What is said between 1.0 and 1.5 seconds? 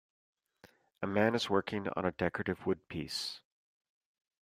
A man is